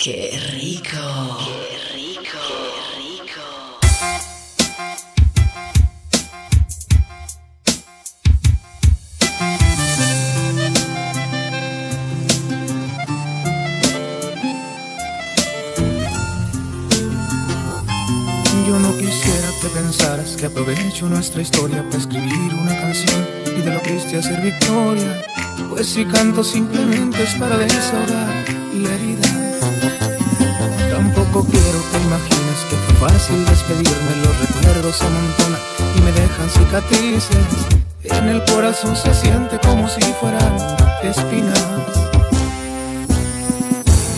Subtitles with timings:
[0.00, 0.96] ¡Qué rico!
[1.44, 2.38] ¡Qué rico!
[2.46, 2.62] ¡Qué
[3.00, 3.42] rico!
[18.68, 23.72] Yo no quisiera que pensaras que aprovecho nuestra historia para escribir una canción y de
[23.72, 25.26] lo triste hacer victoria.
[25.70, 28.44] Pues si canto simplemente es para desahogar
[28.74, 29.37] la herida
[31.30, 34.16] Quiero que imagines que fue fácil despedirme.
[34.24, 35.60] Los recuerdos se amontonan
[35.96, 37.46] y me dejan cicatrices.
[38.02, 40.56] En el corazón se siente como si fueran
[41.02, 41.62] espinas.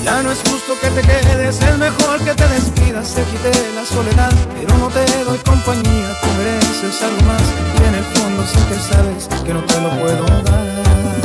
[0.05, 3.13] Ya no es justo que te quedes, es mejor que te despidas.
[3.13, 6.09] Te quité la soledad, pero no te doy compañía.
[6.23, 7.43] Tú mereces algo más
[7.75, 11.20] y en el fondo sé que sabes que no te lo puedo dar.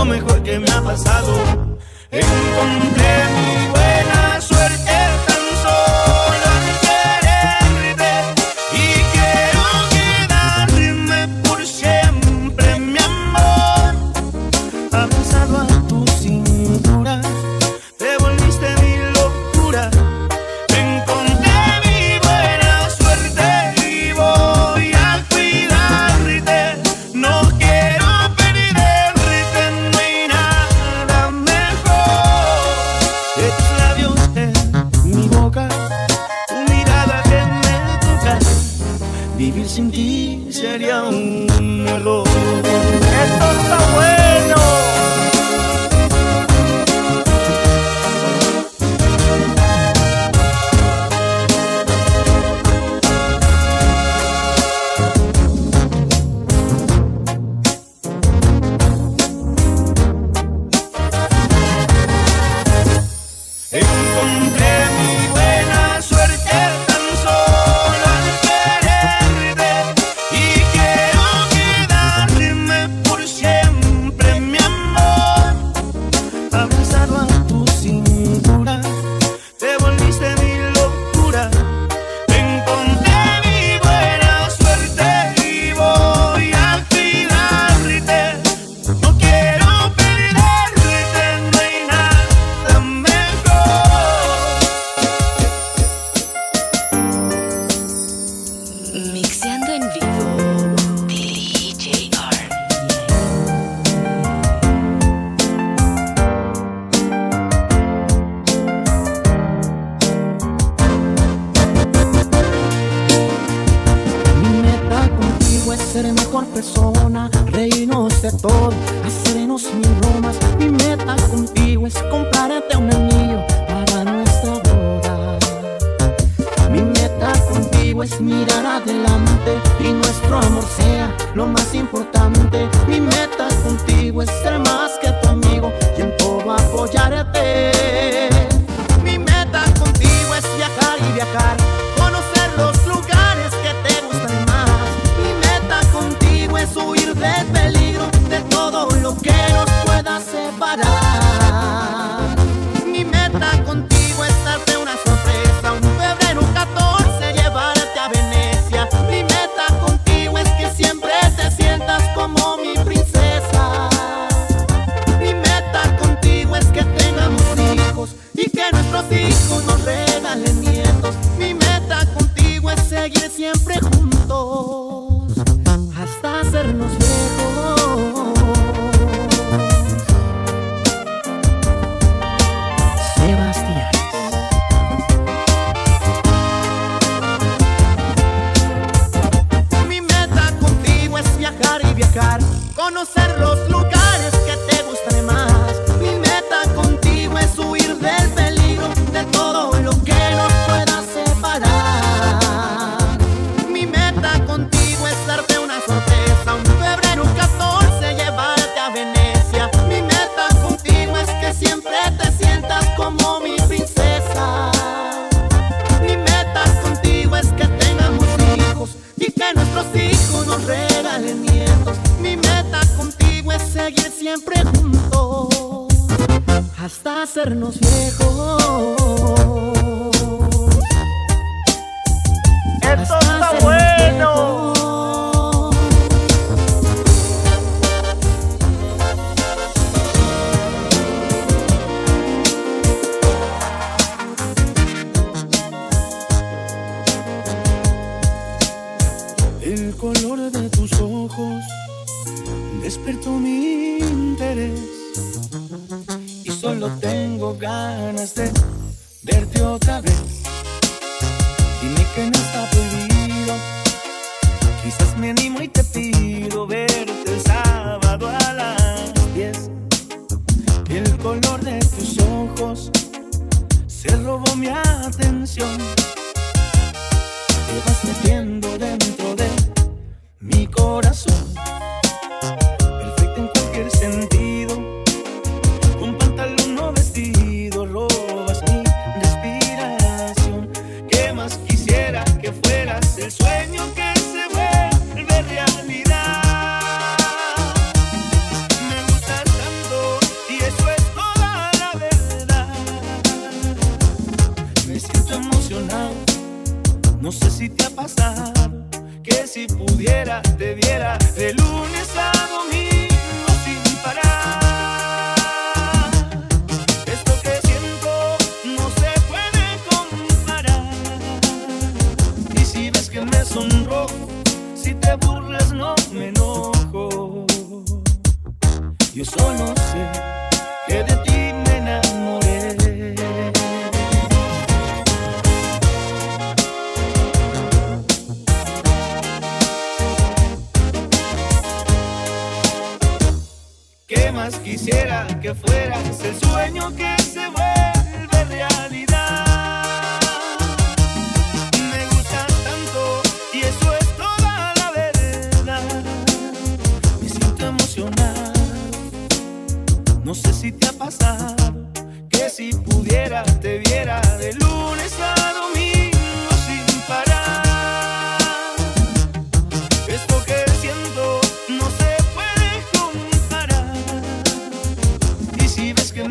[0.00, 1.32] lo mejor que me ha pasado.
[2.10, 3.79] Encontré mi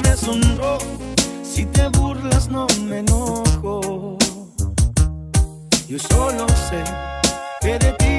[0.03, 0.77] me sonró.
[1.43, 4.17] Si te burlas no me enojo.
[5.87, 6.83] Yo solo sé
[7.61, 8.18] que de ti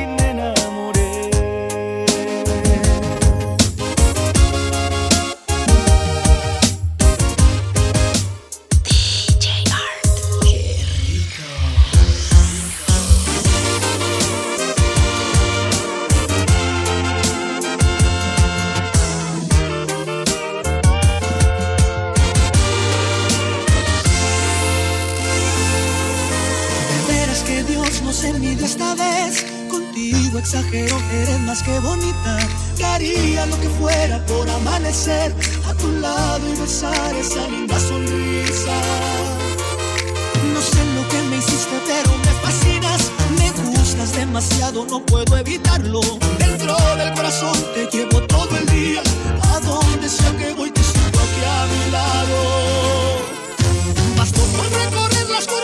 [30.50, 32.38] exagero, eres más que bonita.
[32.85, 35.33] Haría lo que fuera por amanecer
[35.69, 38.75] a tu lado y besar esa linda sonrisa.
[40.52, 43.12] No sé lo que me hiciste, pero me fascinas.
[43.38, 46.00] Me gustas demasiado, no puedo evitarlo.
[46.38, 49.02] Dentro del corazón te llevo todo el día.
[49.52, 52.38] A donde sea que voy, te siento aquí a mi lado.
[54.16, 55.60] Bastó por recorrer las cosas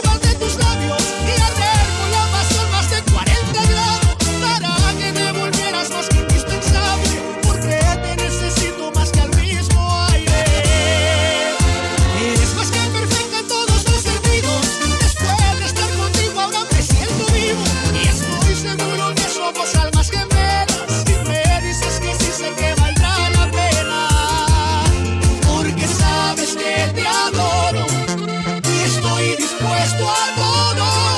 [30.47, 31.16] hold on.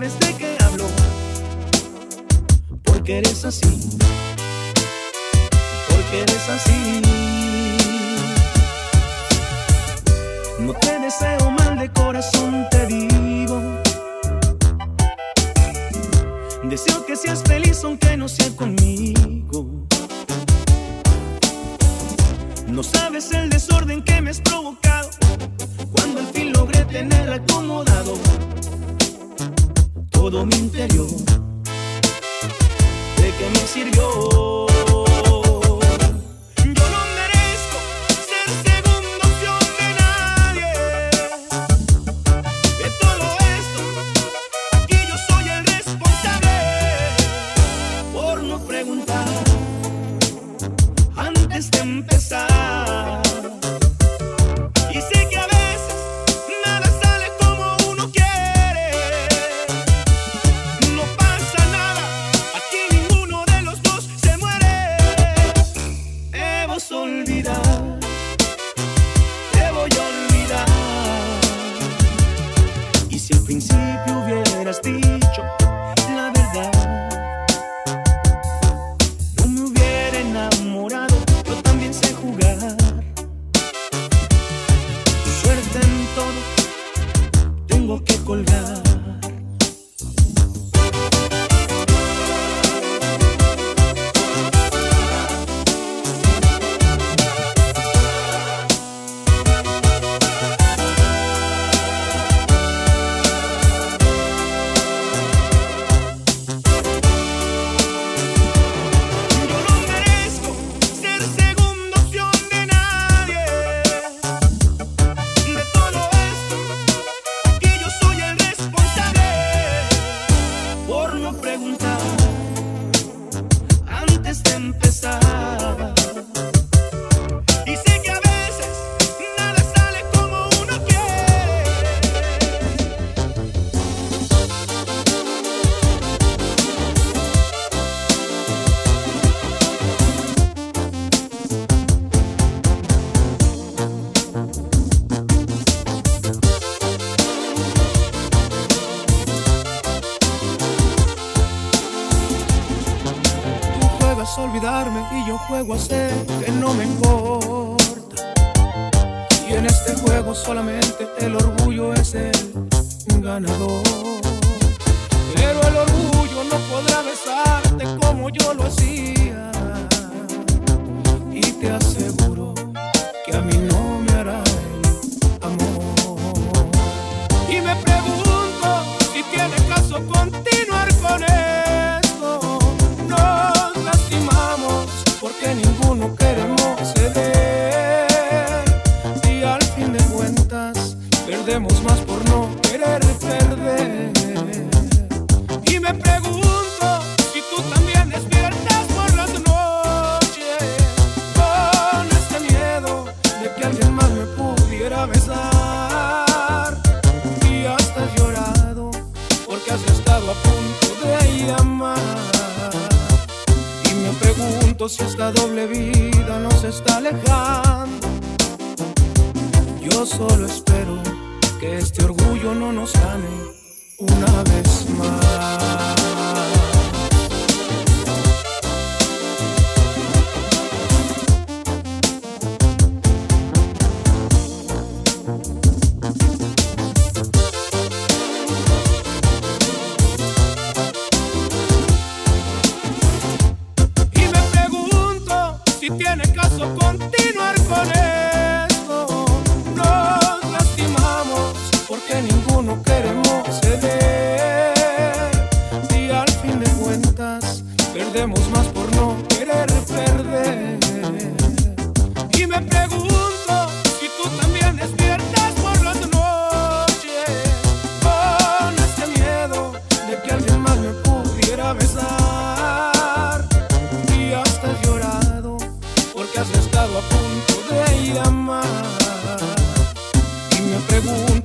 [0.00, 0.86] sabes de qué hablo,
[2.84, 3.98] porque eres así,
[5.88, 7.02] porque eres así.
[10.60, 13.60] No te deseo mal de corazón, te digo.
[16.64, 19.86] Deseo que seas feliz aunque no sea conmigo.
[22.68, 23.49] No sabes el
[30.46, 31.29] mi interior.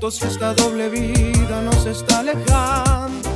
[0.05, 3.29] juntos y esta doble vida nos está alejando.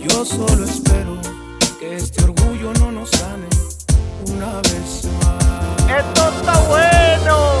[0.00, 1.16] Yo solo espero
[1.80, 3.48] que este orgullo no nos sane
[4.28, 5.98] una vez más.
[5.98, 7.51] Esto está bueno.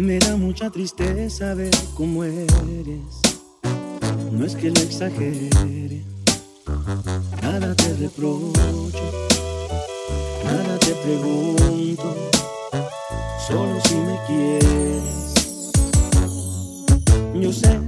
[0.00, 3.20] Me da mucha tristeza ver cómo eres.
[4.32, 5.50] No es que lo exagere.
[7.42, 9.04] Nada te reprocho,
[10.42, 12.16] nada te pregunto.
[13.46, 15.34] Solo si me quieres.
[17.34, 17.78] Yo sé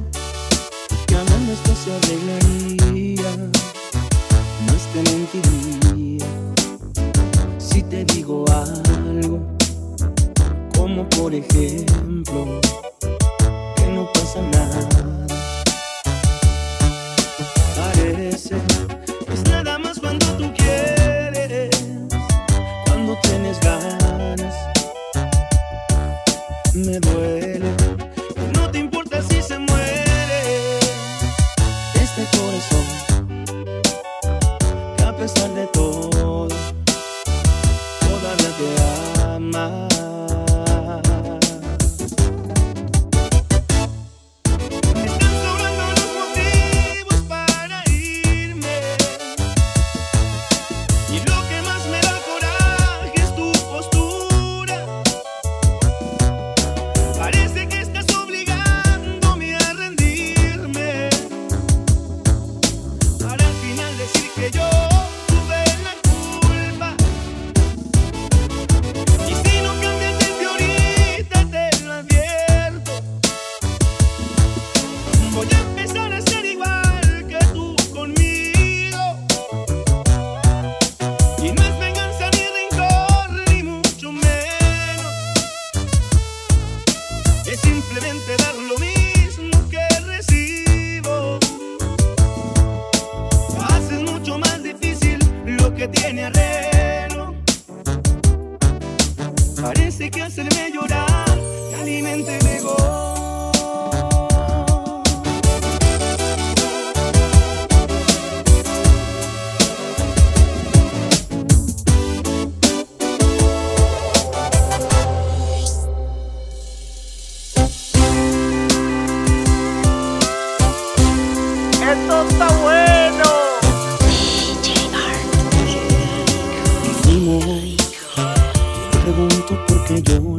[1.07, 3.31] que a hablando esto se arreglaría.
[4.67, 5.52] Más te mentiré.
[11.23, 12.62] por ejemplo.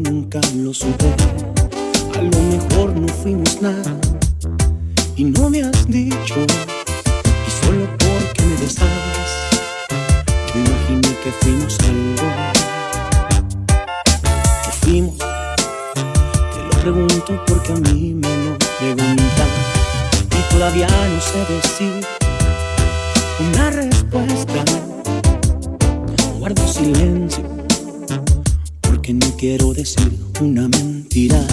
[0.04, 1.06] nunca lo supe.
[2.18, 3.98] A lo mejor no fuimos nada
[5.16, 6.36] y no me has dicho.
[7.48, 9.32] Y solo porque me besabas,
[10.54, 12.28] yo imaginé que fuimos algo.
[14.66, 19.50] Que fuimos, te lo pregunto porque a mí me lo preguntan.
[20.32, 22.06] Y todavía no sé decir
[23.40, 24.64] una respuesta.
[26.40, 27.63] Guardo silencio
[29.04, 31.46] porque no quiero decir una mentira.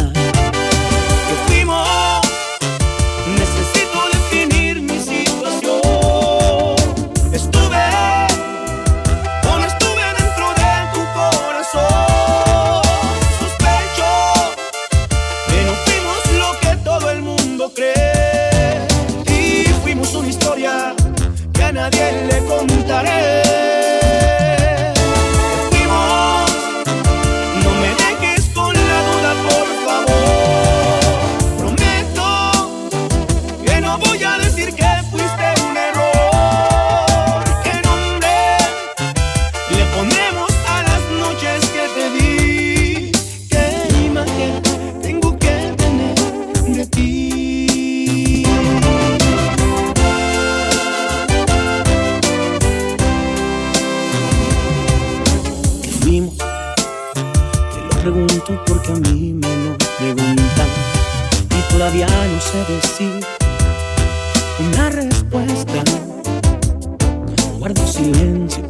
[62.80, 63.20] decir
[64.58, 65.84] una respuesta.
[67.58, 68.64] Guardo silencio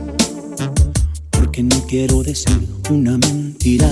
[1.31, 3.91] porque no quiero decir una mentira.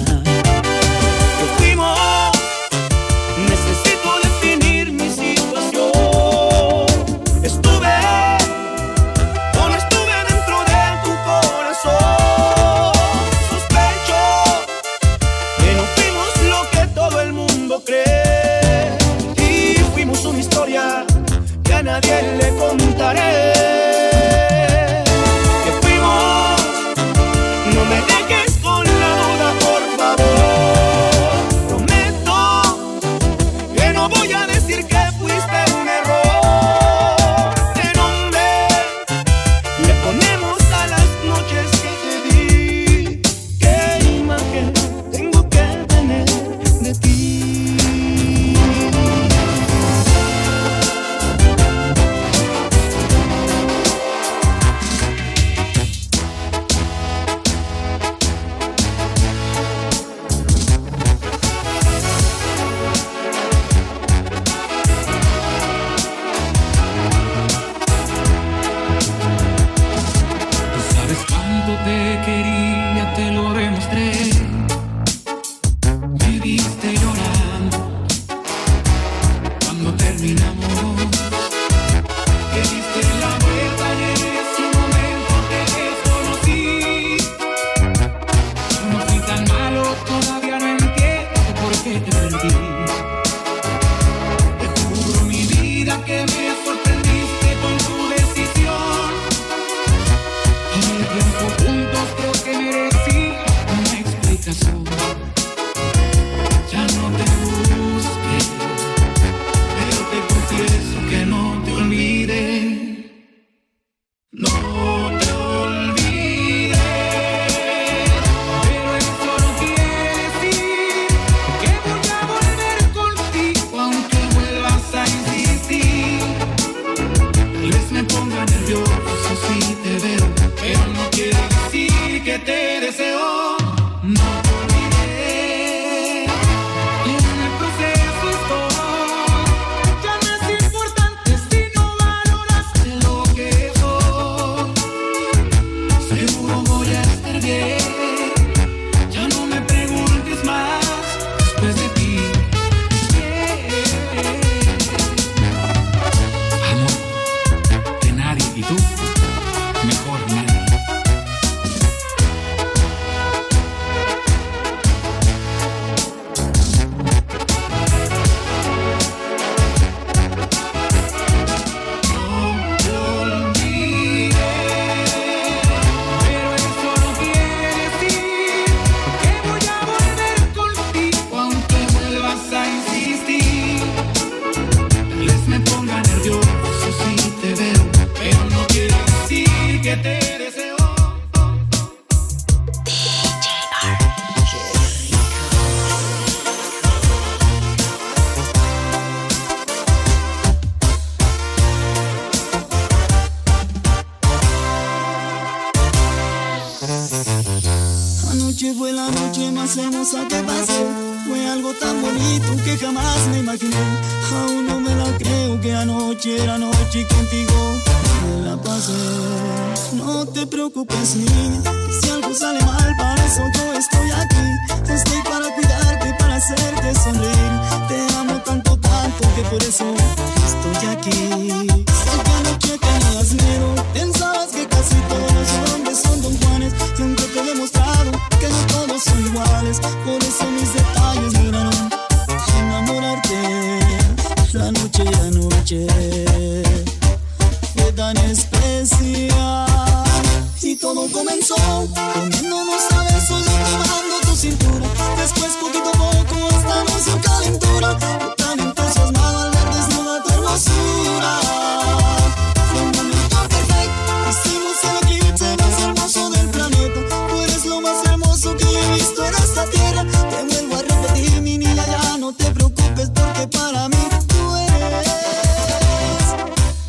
[273.07, 275.07] porque para mí tú eres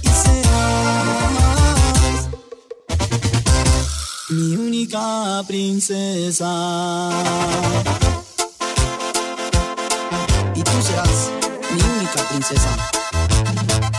[0.01, 1.39] y serás
[4.29, 7.11] mi única princesa.
[10.55, 11.29] Y tú serás
[11.71, 12.69] mi única princesa,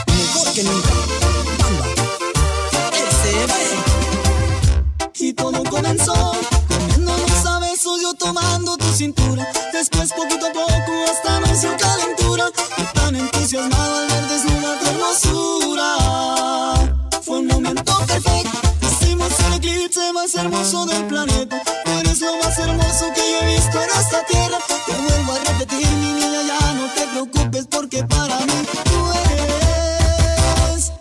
[0.06, 0.99] mejor que nunca.
[20.40, 21.60] hermoso del planeta.
[21.86, 24.58] Eres lo más hermoso que yo he visto en esta tierra.
[24.86, 28.52] Te vuelvo a repetir, mi niña, ya no te preocupes porque para mí
[28.84, 29.12] tú
[30.72, 30.92] eres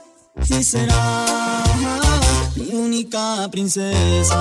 [0.49, 1.63] y serás
[2.55, 4.39] mi única princesa.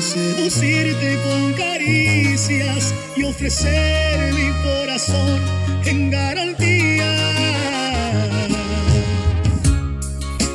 [0.00, 5.38] seducirte con caricias y ofrecer mi corazón
[5.84, 7.10] en garantía.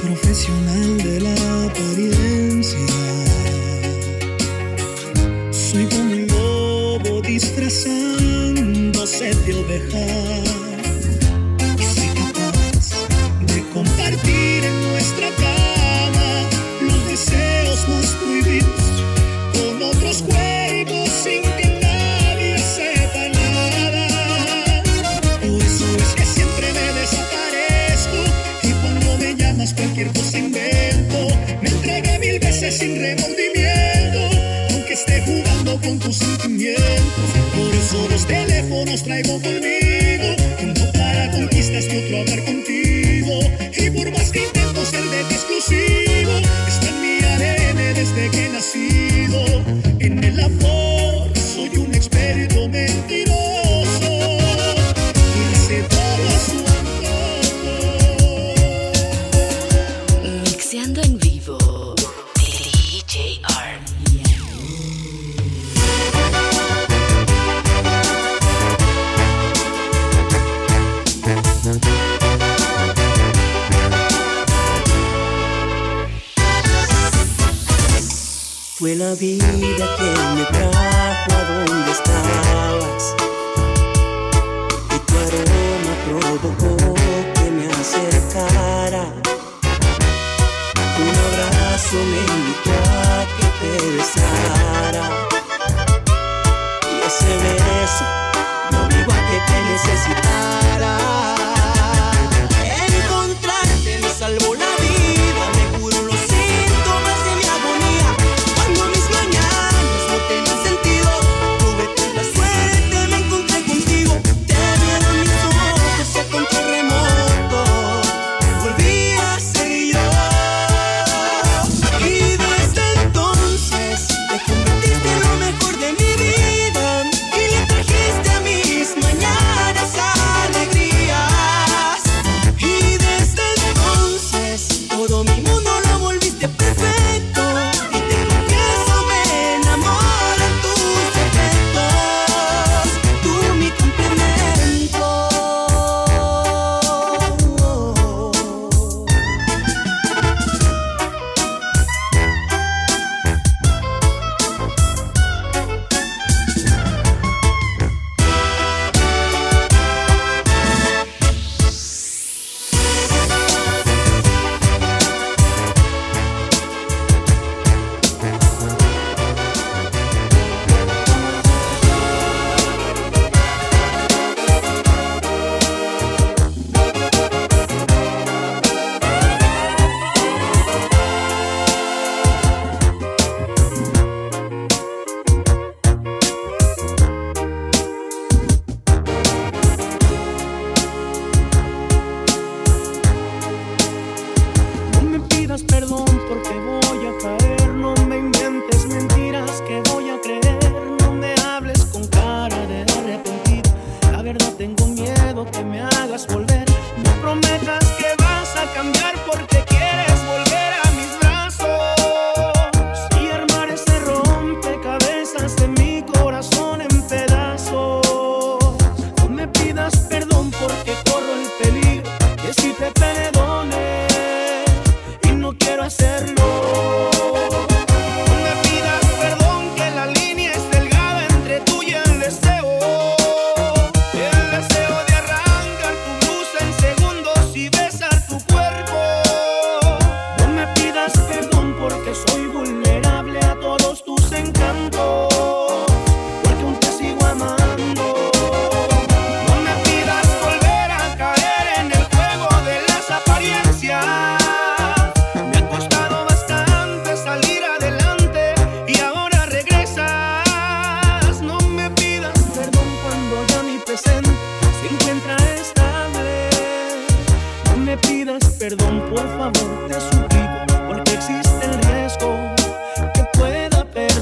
[0.01, 2.79] Profesional de la apariencia,
[5.51, 10.44] soy como un lobo disfrazándose de oveja.
[32.75, 34.19] sin remordimiento,
[34.71, 37.29] aunque esté jugando con tus sentimientos.
[37.55, 43.39] Por eso los teléfonos traigo conmigo, uno para conquistas y otro hablar contigo.
[43.77, 46.33] Y por más que intento ser de ti exclusivo,
[46.67, 49.45] está en mi ADN desde que he nacido,
[49.99, 50.84] en el amor.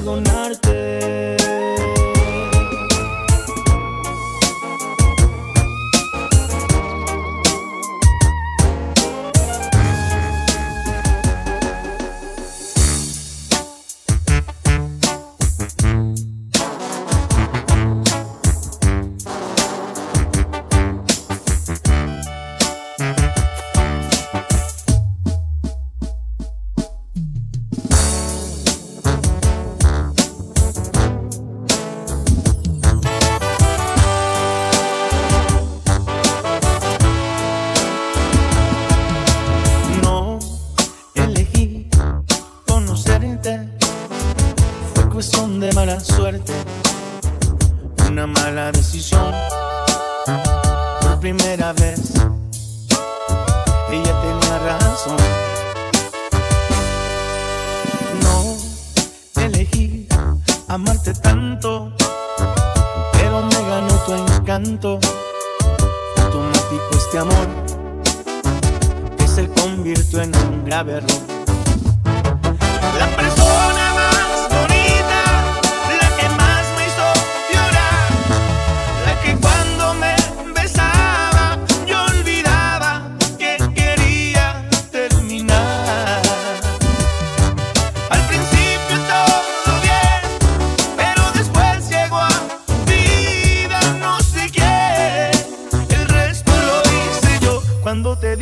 [0.03, 0.32] algo, nada.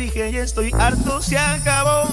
[0.02, 2.11] dije y estoy harto, se acabó.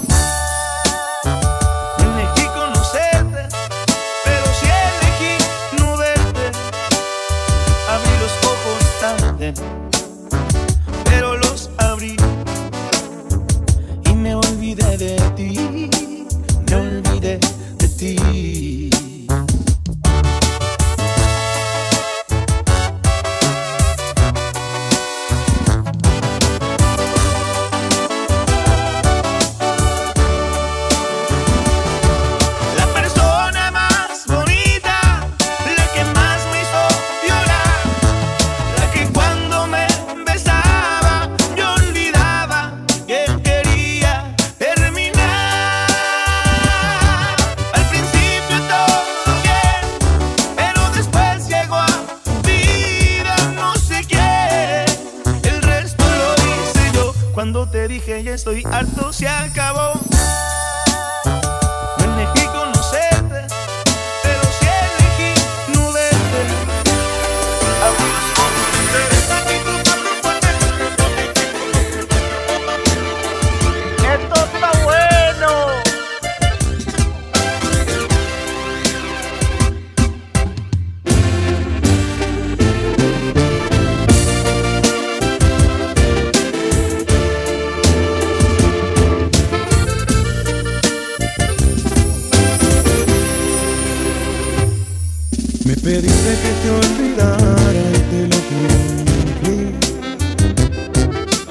[96.41, 99.57] que te olvidara y te lo cumplí.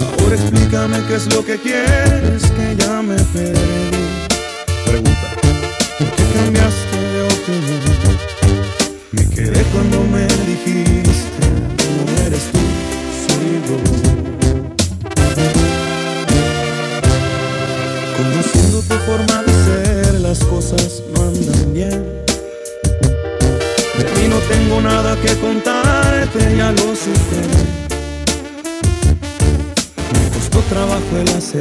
[0.01, 4.07] Ahora explícame qué es lo que quieres, que ya me perdí.
[4.87, 5.29] Pregunta,
[5.99, 8.19] ¿por qué cambiaste de opinión?
[9.13, 10.27] Me quedé cuando me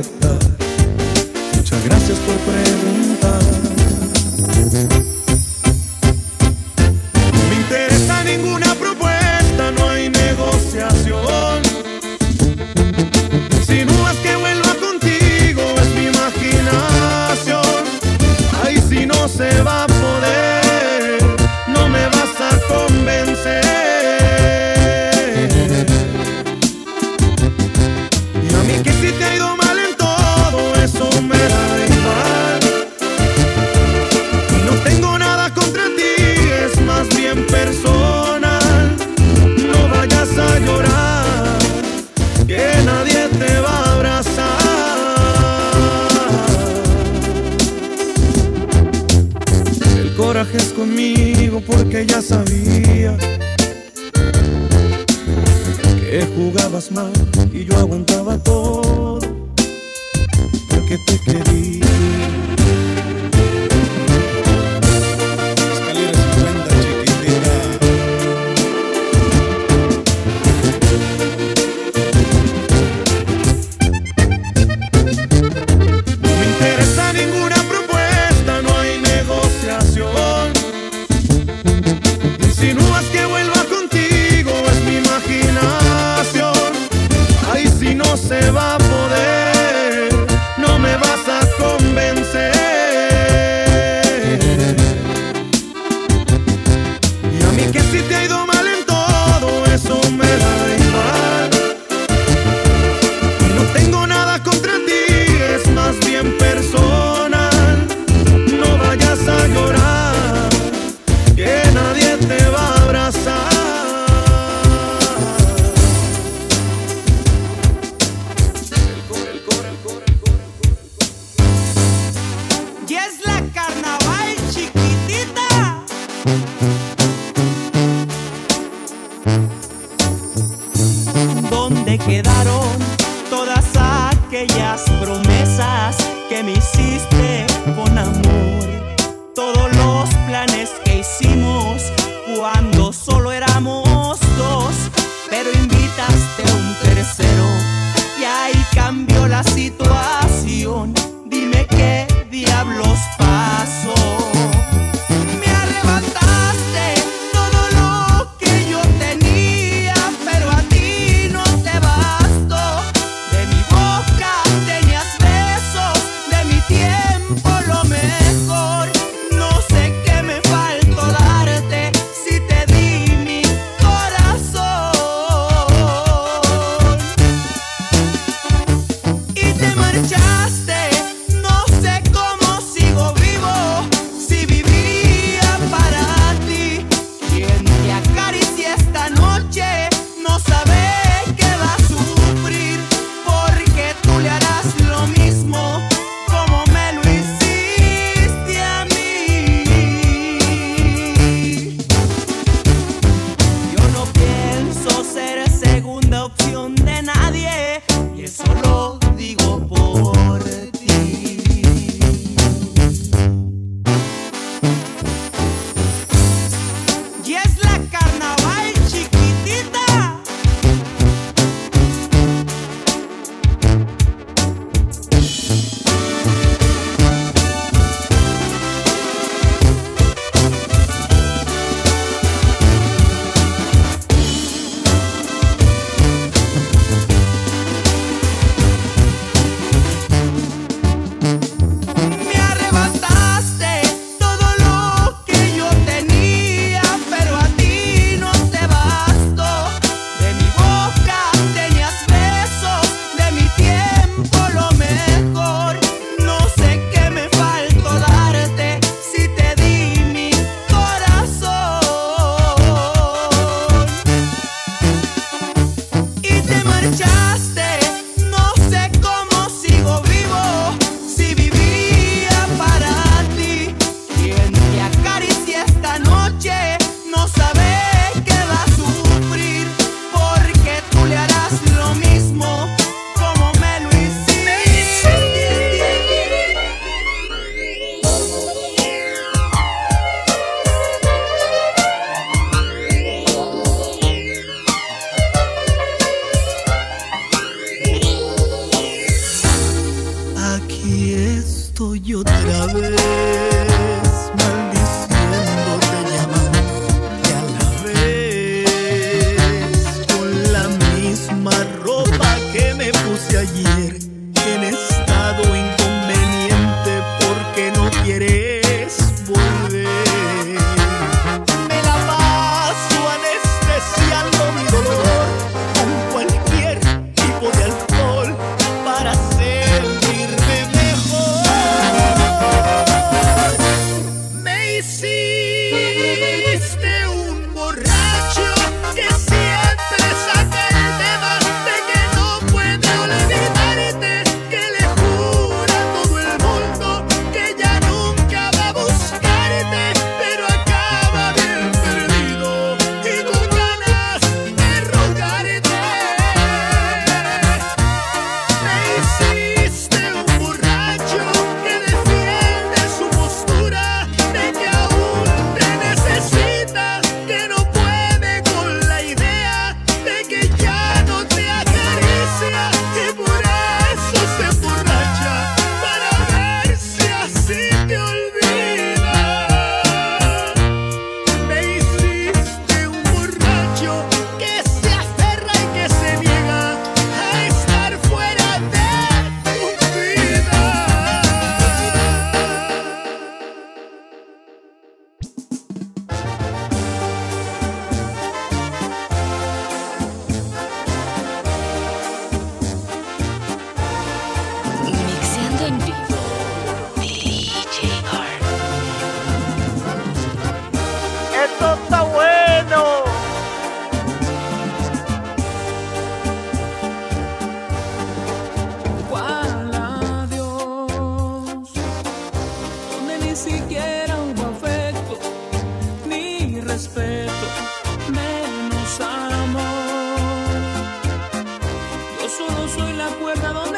[0.03, 0.26] que
[50.51, 53.17] viajes conmigo porque ya sabía
[55.99, 57.11] que jugabas mal
[57.53, 59.19] y yo aguantaba todo
[60.69, 62.36] porque te quería.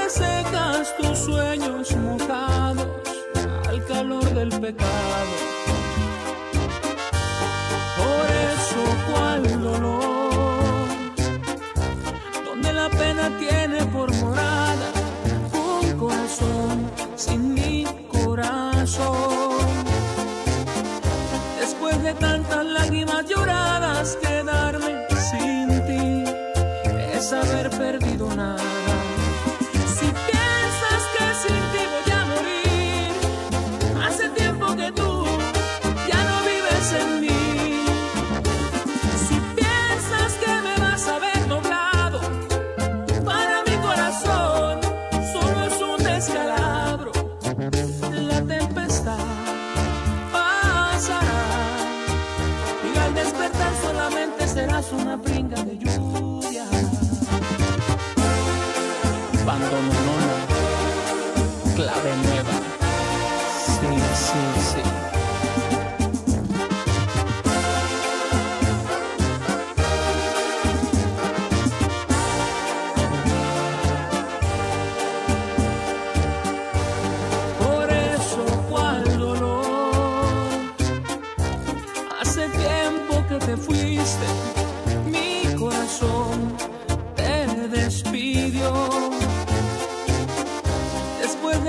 [0.10, 2.88] secas tus sueños mojados
[3.68, 5.36] al calor del pecado.
[7.97, 8.82] Por eso
[9.12, 10.88] cuál dolor,
[12.45, 14.91] donde la pena tiene por morada
[15.53, 19.68] un corazón sin mi corazón.
[21.60, 26.24] Después de tantas lágrimas lloradas, quedarme sin ti
[27.14, 28.68] es haber perdido nada.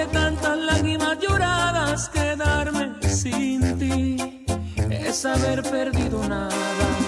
[0.06, 4.16] tantas lágrimas lloradas quedarme sin ti
[4.90, 6.99] es haber perdido nada.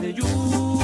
[0.00, 0.81] de lluvia.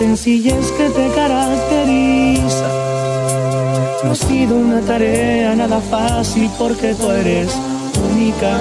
[0.00, 2.68] sencillez que te caracteriza.
[4.02, 7.54] No ha sido una tarea nada fácil porque tú eres
[8.10, 8.52] única.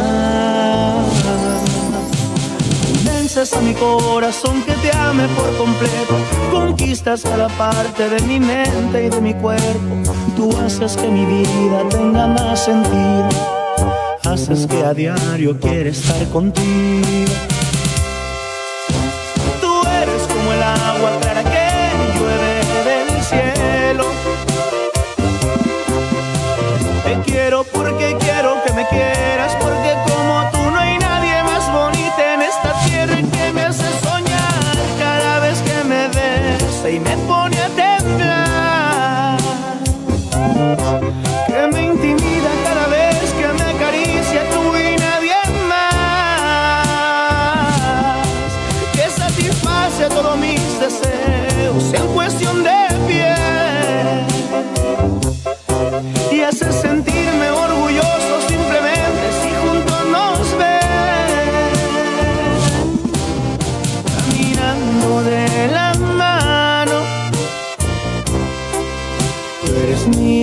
[2.93, 6.15] Convences a mi corazón que te ame por completo.
[6.51, 9.93] Conquistas cada parte de mi mente y de mi cuerpo.
[10.35, 13.29] Tú haces que mi vida tenga más sentido.
[14.25, 17.48] Haces que a diario quiera estar contigo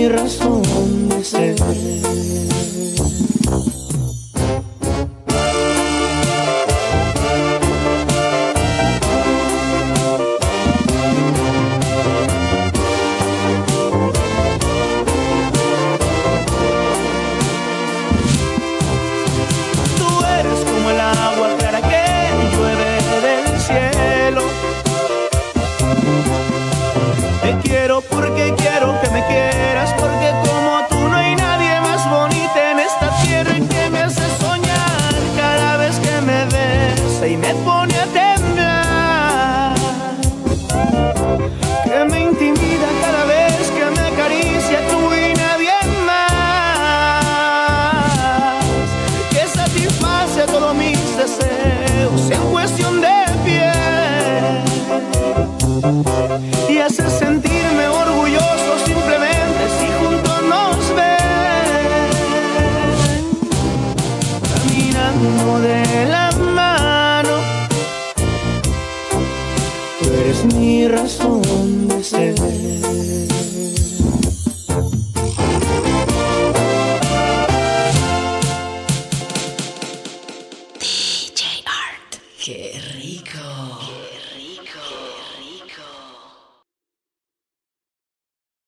[0.09, 2.06] razón de ser.